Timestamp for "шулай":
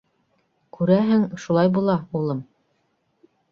1.45-1.71